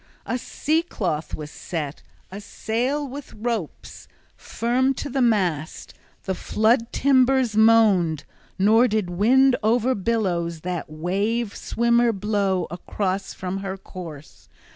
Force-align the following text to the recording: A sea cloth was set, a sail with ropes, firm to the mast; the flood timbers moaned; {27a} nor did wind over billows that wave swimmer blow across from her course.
A 0.25 0.39
sea 0.39 0.81
cloth 0.81 1.35
was 1.35 1.51
set, 1.51 2.01
a 2.31 2.41
sail 2.41 3.07
with 3.07 3.33
ropes, 3.35 4.07
firm 4.35 4.95
to 4.95 5.11
the 5.11 5.21
mast; 5.21 5.93
the 6.23 6.33
flood 6.33 6.91
timbers 6.91 7.55
moaned; 7.55 8.23
{27a} 8.57 8.65
nor 8.65 8.87
did 8.87 9.09
wind 9.11 9.57
over 9.61 9.93
billows 9.93 10.61
that 10.61 10.89
wave 10.89 11.55
swimmer 11.55 12.11
blow 12.11 12.65
across 12.71 13.35
from 13.35 13.59
her 13.59 13.77
course. 13.77 14.49